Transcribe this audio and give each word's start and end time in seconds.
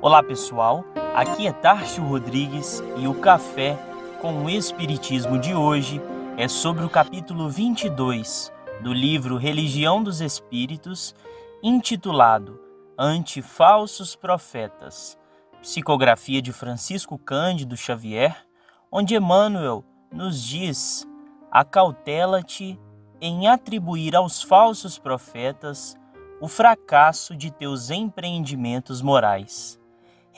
Olá 0.00 0.22
pessoal, 0.22 0.84
aqui 1.12 1.48
é 1.48 1.52
Tárcio 1.52 2.04
Rodrigues 2.04 2.80
e 2.98 3.08
o 3.08 3.14
Café 3.14 3.76
com 4.20 4.44
o 4.44 4.48
Espiritismo 4.48 5.40
de 5.40 5.56
hoje 5.56 6.00
é 6.36 6.46
sobre 6.46 6.84
o 6.84 6.88
capítulo 6.88 7.50
22 7.50 8.52
do 8.80 8.92
livro 8.92 9.36
Religião 9.36 10.00
dos 10.00 10.20
Espíritos, 10.20 11.16
intitulado 11.60 12.60
Ante 12.96 13.42
Falsos 13.42 14.14
Profetas, 14.14 15.18
psicografia 15.60 16.40
de 16.40 16.52
Francisco 16.52 17.18
Cândido 17.18 17.76
Xavier, 17.76 18.46
onde 18.92 19.16
Emmanuel 19.16 19.84
nos 20.12 20.40
diz: 20.44 21.04
Acautela-te 21.50 22.78
em 23.20 23.48
atribuir 23.48 24.14
aos 24.14 24.44
falsos 24.44 24.96
profetas 24.96 25.96
o 26.40 26.46
fracasso 26.46 27.34
de 27.34 27.50
teus 27.50 27.90
empreendimentos 27.90 29.02
morais. 29.02 29.77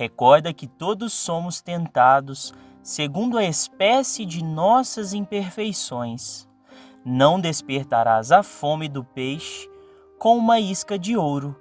Recorda 0.00 0.50
que 0.54 0.66
todos 0.66 1.12
somos 1.12 1.60
tentados 1.60 2.54
segundo 2.82 3.36
a 3.36 3.44
espécie 3.44 4.24
de 4.24 4.42
nossas 4.42 5.12
imperfeições. 5.12 6.48
Não 7.04 7.38
despertarás 7.38 8.32
a 8.32 8.42
fome 8.42 8.88
do 8.88 9.04
peixe 9.04 9.68
com 10.18 10.38
uma 10.38 10.58
isca 10.58 10.98
de 10.98 11.18
ouro, 11.18 11.54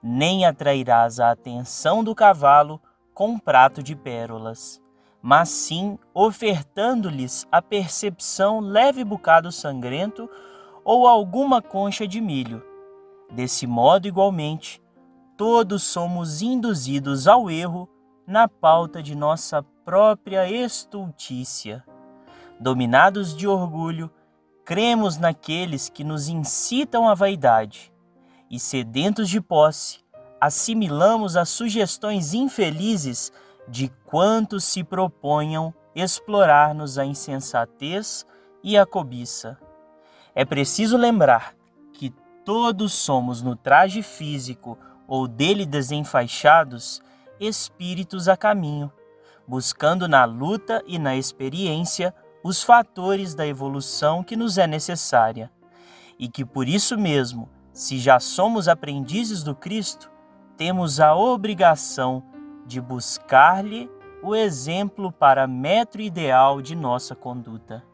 nem 0.00 0.46
atrairás 0.46 1.18
a 1.18 1.32
atenção 1.32 2.04
do 2.04 2.14
cavalo 2.14 2.80
com 3.12 3.30
um 3.30 3.38
prato 3.40 3.82
de 3.82 3.96
pérolas, 3.96 4.80
mas 5.20 5.48
sim 5.48 5.98
ofertando-lhes 6.14 7.48
a 7.50 7.60
percepção 7.60 8.60
leve 8.60 9.02
bocado 9.02 9.50
sangrento 9.50 10.30
ou 10.84 11.04
alguma 11.04 11.60
concha 11.60 12.06
de 12.06 12.20
milho 12.20 12.62
Desse 13.32 13.66
modo, 13.66 14.06
igualmente, 14.06 14.78
todos 15.44 15.82
somos 15.82 16.40
induzidos 16.40 17.26
ao 17.26 17.50
erro 17.50 17.88
na 18.24 18.46
pauta 18.46 19.02
de 19.02 19.16
nossa 19.16 19.60
própria 19.84 20.48
estultícia. 20.48 21.84
Dominados 22.60 23.36
de 23.36 23.48
orgulho, 23.48 24.08
cremos 24.64 25.18
naqueles 25.18 25.88
que 25.88 26.04
nos 26.04 26.28
incitam 26.28 27.08
à 27.08 27.14
vaidade 27.14 27.92
e, 28.48 28.60
sedentos 28.60 29.28
de 29.28 29.40
posse, 29.40 29.98
assimilamos 30.40 31.36
as 31.36 31.48
sugestões 31.48 32.34
infelizes 32.34 33.32
de 33.66 33.88
quantos 34.04 34.62
se 34.62 34.84
proponham 34.84 35.74
explorar-nos 35.92 36.98
a 36.98 37.04
insensatez 37.04 38.24
e 38.62 38.78
a 38.78 38.86
cobiça. 38.86 39.58
É 40.36 40.44
preciso 40.44 40.96
lembrar 40.96 41.56
todos 42.44 42.92
somos 42.92 43.42
no 43.42 43.54
traje 43.54 44.02
físico 44.02 44.78
ou 45.12 45.28
dele 45.28 45.66
desenfaixados, 45.66 47.02
espíritos 47.38 48.28
a 48.28 48.34
caminho, 48.34 48.90
buscando 49.46 50.08
na 50.08 50.24
luta 50.24 50.82
e 50.86 50.98
na 50.98 51.14
experiência 51.14 52.14
os 52.42 52.62
fatores 52.62 53.34
da 53.34 53.46
evolução 53.46 54.24
que 54.24 54.34
nos 54.34 54.56
é 54.56 54.66
necessária, 54.66 55.52
e 56.18 56.28
que 56.28 56.46
por 56.46 56.66
isso 56.66 56.96
mesmo, 56.96 57.46
se 57.74 57.98
já 57.98 58.18
somos 58.18 58.68
aprendizes 58.68 59.42
do 59.42 59.54
Cristo, 59.54 60.10
temos 60.56 60.98
a 60.98 61.14
obrigação 61.14 62.22
de 62.64 62.80
buscar-lhe 62.80 63.90
o 64.22 64.34
exemplo 64.34 65.12
para 65.12 65.46
metro 65.46 66.00
ideal 66.00 66.62
de 66.62 66.74
nossa 66.74 67.14
conduta. 67.14 67.84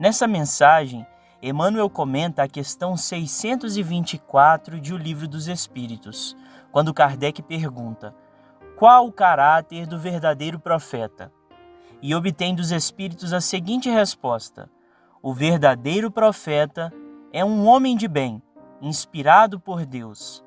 Nessa 0.00 0.26
mensagem, 0.26 1.06
Emmanuel 1.44 1.90
comenta 1.90 2.44
a 2.44 2.48
questão 2.48 2.96
624 2.96 4.80
de 4.80 4.94
O 4.94 4.96
Livro 4.96 5.26
dos 5.26 5.48
Espíritos, 5.48 6.36
quando 6.70 6.94
Kardec 6.94 7.42
pergunta: 7.42 8.14
Qual 8.76 9.08
o 9.08 9.12
caráter 9.12 9.84
do 9.84 9.98
verdadeiro 9.98 10.60
profeta? 10.60 11.32
E 12.00 12.14
obtém 12.14 12.54
dos 12.54 12.70
Espíritos 12.70 13.32
a 13.32 13.40
seguinte 13.40 13.90
resposta: 13.90 14.70
O 15.20 15.34
verdadeiro 15.34 16.12
profeta 16.12 16.92
é 17.32 17.44
um 17.44 17.66
homem 17.66 17.96
de 17.96 18.06
bem, 18.06 18.40
inspirado 18.80 19.58
por 19.58 19.84
Deus. 19.84 20.44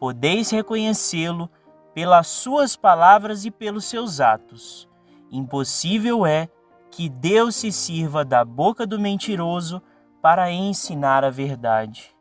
Podeis 0.00 0.50
reconhecê-lo 0.50 1.48
pelas 1.94 2.26
suas 2.26 2.74
palavras 2.74 3.44
e 3.44 3.50
pelos 3.52 3.84
seus 3.84 4.18
atos. 4.18 4.88
Impossível 5.30 6.26
é 6.26 6.48
que 6.90 7.08
Deus 7.08 7.54
se 7.54 7.70
sirva 7.70 8.24
da 8.24 8.44
boca 8.44 8.84
do 8.84 8.98
mentiroso 8.98 9.80
para 10.22 10.52
ensinar 10.52 11.24
a 11.24 11.30
verdade. 11.30 12.14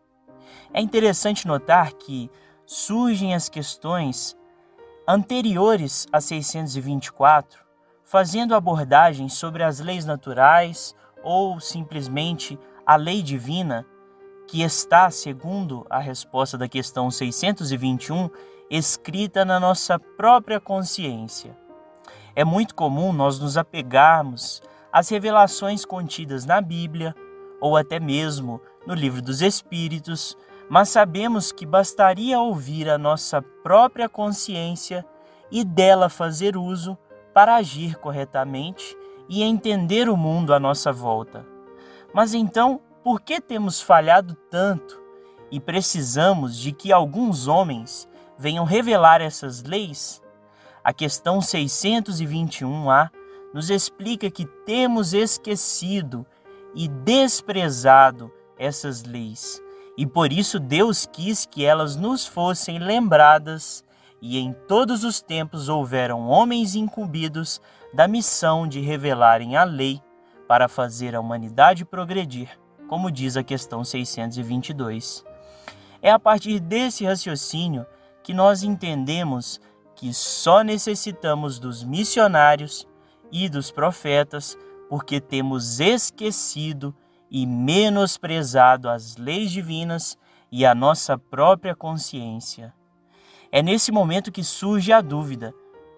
É 0.74 0.82
interessante 0.82 1.48
notar 1.48 1.94
que 1.94 2.30
surgem 2.66 3.36
as 3.36 3.48
questões 3.48 4.36
anteriores 5.08 6.08
a 6.12 6.20
624, 6.20 7.60
fazendo 8.04 8.56
abordagem 8.56 9.30
sobre 9.30 9.64
as 9.64 9.80
leis 9.80 10.06
naturais 10.06 10.96
ou 11.24 11.60
simplesmente 11.60 12.58
a 12.86 12.96
lei 12.96 13.22
divina, 13.22 13.86
que 14.48 14.64
está, 14.64 15.10
segundo 15.12 15.86
a 15.90 16.00
resposta 16.00 16.58
da 16.58 16.68
questão 16.68 17.12
621, 17.12 18.30
escrita 18.70 19.46
na 19.46 19.60
nossa 19.60 20.00
própria 20.00 20.60
consciência. 20.60 21.56
É 22.36 22.44
muito 22.44 22.74
comum 22.74 23.14
nós 23.14 23.40
nos 23.40 23.58
apegarmos 23.58 24.62
às 24.92 25.10
revelações 25.10 25.86
contidas 25.86 26.46
na 26.46 26.60
Bíblia 26.62 27.16
ou 27.62 27.78
até 27.78 28.00
mesmo 28.00 28.60
no 28.86 28.96
livro 28.96 29.22
dos 29.22 29.42
Espíritos, 29.42 30.36
mas 30.68 30.90
sabemos 30.90 31.52
que 31.52 31.66
bastaria 31.66 32.40
ouvir 32.40 32.90
a 32.90 32.98
nossa 32.98 33.42
própria 33.42 34.10
consciência 34.10 35.06
e 35.52 35.64
dela 35.64 36.10
fazer 36.10 36.58
uso 36.58 36.98
para 37.34 37.56
agir 37.56 37.96
corretamente 37.98 38.98
e 39.30 39.44
entender 39.44 40.10
o 40.10 40.18
mundo 40.18 40.54
à 40.54 40.60
nossa 40.60 40.92
volta. 40.92 41.46
Mas 42.14 42.34
então, 42.34 42.82
por 43.04 43.22
que 43.22 43.40
temos 43.40 43.82
falhado 43.82 44.36
tanto 44.50 45.00
e 45.50 45.60
precisamos 45.60 46.58
de 46.58 46.72
que 46.72 46.92
alguns 46.92 47.48
homens 47.48 48.10
venham 48.38 48.66
revelar 48.66 49.22
essas 49.22 49.64
leis? 49.64 50.22
A 50.84 50.92
questão 50.92 51.40
621A 51.40 53.10
nos 53.54 53.70
explica 53.70 54.32
que 54.32 54.46
temos 54.66 55.14
esquecido 55.14 56.26
e 56.76 56.88
desprezado 56.88 58.32
essas 58.58 59.04
leis, 59.04 59.62
e 59.98 60.06
por 60.06 60.32
isso 60.32 60.60
Deus 60.60 61.06
quis 61.06 61.46
que 61.46 61.66
elas 61.66 61.96
nos 61.96 62.26
fossem 62.26 62.80
lembradas, 62.80 63.84
e 64.22 64.38
em 64.38 64.54
todos 64.68 65.04
os 65.04 65.22
tempos 65.22 65.68
houveram 65.68 66.28
homens 66.28 66.76
incumbidos 66.76 67.60
da 67.94 68.08
missão 68.08 68.68
de 68.68 68.80
revelarem 68.80 69.58
a 69.58 69.64
lei 69.64 70.02
para 70.48 70.68
fazer 70.68 71.16
a 71.16 71.20
humanidade 71.20 71.84
progredir, 71.84 72.50
como 72.88 73.12
diz 73.12 73.36
a 73.36 73.44
questão 73.44 73.84
622. 73.84 75.26
É 76.02 76.12
a 76.12 76.20
partir 76.20 76.60
desse 76.60 77.06
raciocínio 77.06 77.86
que 78.24 78.34
nós 78.34 78.64
entendemos 78.64 79.60
que 79.96 80.14
só 80.14 80.64
necessitamos 80.64 81.60
dos 81.60 81.84
missionários 81.84 82.88
e 83.32 83.48
dos 83.48 83.72
profetas 83.72 84.58
porque 84.92 85.22
temos 85.22 85.80
esquecido 85.80 86.94
e 87.30 87.46
menosprezado 87.46 88.90
as 88.90 89.16
leis 89.16 89.50
divinas 89.50 90.18
e 90.52 90.66
a 90.66 90.76
nossa 90.76 91.18
própria 91.18 91.74
consciência. 91.74 92.74
É 93.54 93.64
nesse 93.64 93.90
momento 93.90 94.34
que 94.34 94.44
surge 94.44 94.92
a 94.92 95.00
dúvida: 95.00 95.54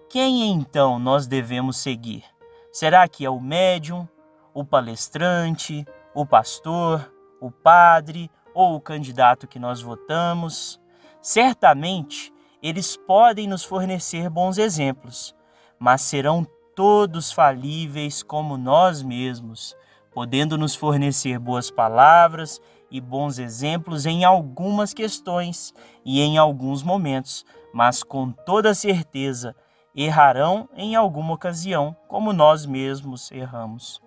quem 0.08 0.48
então 0.48 1.00
nós 1.00 1.26
devemos 1.26 1.78
seguir? 1.78 2.22
Será 2.70 3.08
que 3.08 3.26
é 3.26 3.30
o 3.30 3.40
médium, 3.40 4.06
o 4.54 4.64
palestrante, 4.64 5.84
o 6.14 6.24
pastor, 6.24 7.12
o 7.40 7.50
padre 7.50 8.30
ou 8.54 8.76
o 8.76 8.80
candidato 8.80 9.48
que 9.48 9.58
nós 9.58 9.82
votamos? 9.82 10.80
Certamente 11.20 12.32
eles 12.62 12.96
podem 12.96 13.48
nos 13.48 13.64
fornecer 13.64 14.30
bons 14.30 14.56
exemplos, 14.56 15.34
mas 15.80 16.00
serão 16.02 16.46
todos 16.74 17.32
falíveis 17.32 18.22
como 18.22 18.56
nós 18.56 19.02
mesmos, 19.02 19.76
podendo 20.12 20.58
nos 20.58 20.74
fornecer 20.74 21.38
boas 21.38 21.70
palavras 21.70 22.60
e 22.90 23.00
bons 23.00 23.38
exemplos 23.38 24.06
em 24.06 24.24
algumas 24.24 24.92
questões 24.92 25.74
e 26.04 26.20
em 26.20 26.38
alguns 26.38 26.82
momentos, 26.82 27.44
mas 27.72 28.02
com 28.02 28.30
toda 28.30 28.74
certeza 28.74 29.56
errarão 29.94 30.68
em 30.76 30.94
alguma 30.94 31.34
ocasião, 31.34 31.96
como 32.08 32.32
nós 32.32 32.66
mesmos 32.66 33.30
erramos. 33.30 34.00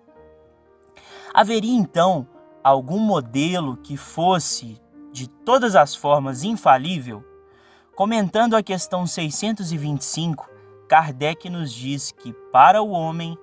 Haveria 1.32 1.76
então 1.76 2.26
algum 2.62 2.98
modelo 2.98 3.76
que 3.76 3.96
fosse 3.96 4.80
de 5.12 5.28
todas 5.28 5.74
as 5.74 5.94
formas 5.94 6.44
infalível? 6.44 7.24
Comentando 7.94 8.54
a 8.54 8.62
questão 8.62 9.06
625, 9.06 10.48
Kardec 10.88 11.50
nos 11.50 11.72
diz 11.72 12.10
que, 12.10 12.32
para 12.50 12.82
o 12.82 12.90
homem, 12.90 13.36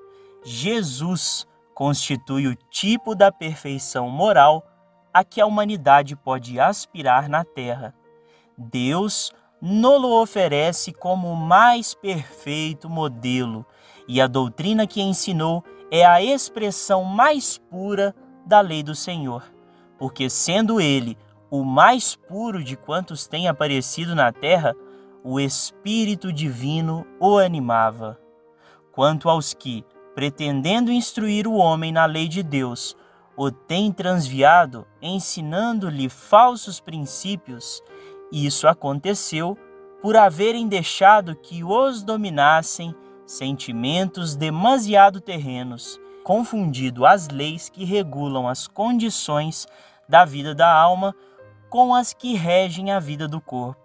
Jesus 0.44 1.48
constitui 1.74 2.48
o 2.48 2.56
tipo 2.56 3.14
da 3.14 3.32
perfeição 3.32 4.10
moral 4.10 4.66
a 5.14 5.24
que 5.24 5.40
a 5.40 5.46
humanidade 5.46 6.16
pode 6.16 6.60
aspirar 6.60 7.30
na 7.30 7.46
Terra. 7.46 7.94
Deus 8.58 9.32
nolo 9.62 10.22
oferece 10.22 10.92
como 10.92 11.32
o 11.32 11.36
mais 11.36 11.94
perfeito 11.94 12.90
modelo, 12.90 13.66
e 14.08 14.20
a 14.22 14.28
doutrina 14.28 14.86
que 14.86 15.02
ensinou 15.02 15.64
é 15.92 16.06
a 16.06 16.22
expressão 16.22 17.04
mais 17.04 17.58
pura 17.58 18.14
da 18.46 18.60
lei 18.62 18.84
do 18.84 18.94
Senhor, 18.94 19.44
porque 19.98 20.30
sendo 20.30 20.82
ele 20.82 21.18
o 21.50 21.64
mais 21.64 22.16
puro 22.16 22.64
de 22.64 22.76
quantos 22.76 23.28
têm 23.28 23.48
aparecido 23.48 24.14
na 24.14 24.32
terra, 24.32 24.76
o 25.28 25.40
Espírito 25.40 26.32
Divino 26.32 27.04
o 27.20 27.40
animava. 27.40 28.20
Quanto 28.92 29.28
aos 29.28 29.56
que, 29.56 29.84
pretendendo 30.14 30.92
instruir 30.92 31.48
o 31.48 31.56
homem 31.56 31.92
na 31.92 32.06
lei 32.06 32.28
de 32.28 32.44
Deus, 32.44 32.96
o 33.36 33.50
têm 33.50 33.92
transviado, 33.92 34.86
ensinando-lhe 35.02 36.10
falsos 36.10 36.80
princípios, 36.80 37.82
isso 38.32 38.68
aconteceu 38.68 39.58
por 40.00 40.16
haverem 40.16 40.68
deixado 40.68 41.36
que 41.36 41.64
os 41.64 42.04
dominassem 42.04 42.94
sentimentos 43.26 44.36
demasiado 44.36 45.20
terrenos, 45.20 46.00
confundido 46.24 47.04
as 47.04 47.30
leis 47.30 47.68
que 47.68 47.84
regulam 47.84 48.48
as 48.48 48.68
condições 48.68 49.66
da 50.08 50.24
vida 50.24 50.54
da 50.54 50.72
alma 50.72 51.16
com 51.68 51.96
as 51.96 52.14
que 52.14 52.36
regem 52.36 52.92
a 52.92 53.00
vida 53.00 53.28
do 53.28 53.42
corpo. 53.42 53.85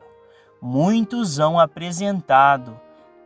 Muitos 0.63 1.39
hão 1.39 1.59
apresentado 1.59 2.79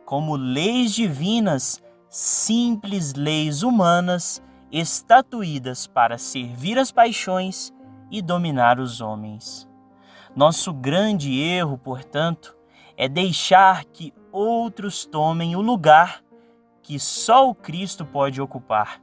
como 0.05 0.37
leis 0.37 0.93
divinas 0.93 1.83
simples 2.09 3.13
leis 3.13 3.61
humanas 3.61 4.41
estatuídas 4.71 5.85
para 5.85 6.17
servir 6.17 6.77
as 6.77 6.93
paixões 6.93 7.73
e 8.09 8.21
dominar 8.21 8.79
os 8.79 9.01
homens. 9.01 9.67
Nosso 10.33 10.71
grande 10.71 11.37
erro, 11.37 11.77
portanto, 11.77 12.55
é 12.95 13.09
deixar 13.09 13.83
que 13.83 14.13
outros 14.31 15.05
tomem 15.05 15.57
o 15.57 15.61
lugar 15.61 16.21
que 16.81 16.97
só 16.99 17.49
o 17.49 17.55
Cristo 17.55 18.05
pode 18.05 18.41
ocupar. 18.41 19.01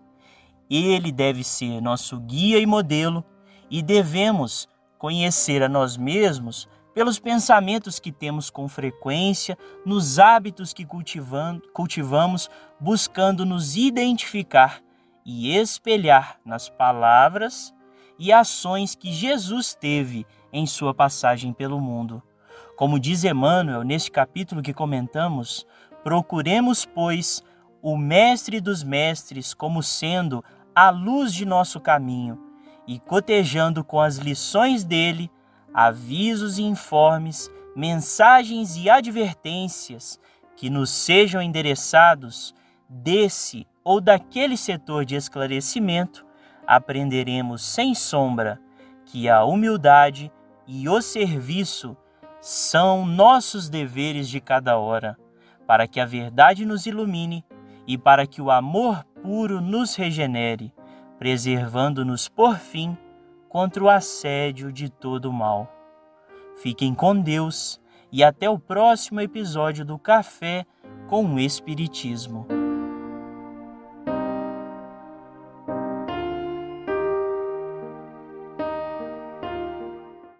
Ele 0.70 1.12
deve 1.12 1.44
ser 1.44 1.82
nosso 1.82 2.18
guia 2.18 2.58
e 2.58 2.64
modelo 2.64 3.22
e 3.70 3.82
devemos 3.82 4.68
conhecer 4.96 5.62
a 5.62 5.68
nós 5.68 5.96
mesmos 5.96 6.68
pelos 6.94 7.18
pensamentos 7.18 7.98
que 7.98 8.12
temos 8.12 8.50
com 8.50 8.68
frequência, 8.68 9.56
nos 9.84 10.18
hábitos 10.18 10.72
que 10.72 10.86
cultivamos, 10.86 12.50
buscando 12.78 13.46
nos 13.46 13.76
identificar 13.76 14.82
e 15.24 15.56
espelhar 15.56 16.38
nas 16.44 16.68
palavras 16.68 17.74
e 18.18 18.32
ações 18.32 18.94
que 18.94 19.12
Jesus 19.12 19.74
teve 19.74 20.26
em 20.52 20.66
sua 20.66 20.92
passagem 20.92 21.52
pelo 21.52 21.80
mundo. 21.80 22.22
Como 22.76 22.98
diz 22.98 23.24
Emmanuel 23.24 23.82
neste 23.82 24.10
capítulo 24.10 24.62
que 24.62 24.74
comentamos, 24.74 25.66
procuremos, 26.02 26.84
pois, 26.84 27.42
o 27.80 27.96
Mestre 27.96 28.60
dos 28.60 28.82
Mestres 28.82 29.54
como 29.54 29.82
sendo 29.82 30.44
a 30.74 30.90
luz 30.90 31.32
de 31.32 31.44
nosso 31.44 31.80
caminho 31.80 32.38
e 32.86 32.98
cotejando 32.98 33.84
com 33.84 34.00
as 34.00 34.16
lições 34.16 34.84
dele, 34.84 35.30
avisos 35.74 36.58
e 36.58 36.62
informes, 36.62 37.50
mensagens 37.74 38.76
e 38.76 38.90
advertências 38.90 40.18
que 40.56 40.68
nos 40.68 40.90
sejam 40.90 41.40
endereçados 41.40 42.54
desse 42.88 43.66
ou 43.82 44.00
daquele 44.00 44.56
setor 44.56 45.04
de 45.04 45.16
esclarecimento, 45.16 46.24
aprenderemos 46.66 47.62
sem 47.62 47.94
sombra 47.94 48.60
que 49.06 49.28
a 49.28 49.44
humildade 49.44 50.30
e 50.66 50.88
o 50.88 51.02
serviço 51.02 51.96
são 52.40 53.04
nossos 53.06 53.68
deveres 53.68 54.28
de 54.28 54.40
cada 54.40 54.78
hora, 54.78 55.16
para 55.66 55.86
que 55.86 56.00
a 56.00 56.04
verdade 56.04 56.64
nos 56.64 56.86
ilumine 56.86 57.44
e 57.86 57.96
para 57.96 58.26
que 58.26 58.40
o 58.40 58.50
amor 58.50 59.04
puro 59.22 59.60
nos 59.60 59.94
regenere, 59.94 60.72
preservando-nos 61.18 62.28
por 62.28 62.56
fim 62.58 62.96
contra 63.52 63.84
o 63.84 63.90
assédio 63.90 64.72
de 64.72 64.88
todo 64.88 65.26
o 65.26 65.32
mal. 65.32 65.70
Fiquem 66.56 66.94
com 66.94 67.20
Deus 67.20 67.78
e 68.10 68.24
até 68.24 68.48
o 68.48 68.58
próximo 68.58 69.20
episódio 69.20 69.84
do 69.84 69.98
Café 69.98 70.64
com 71.06 71.22
o 71.26 71.38
Espiritismo. 71.38 72.61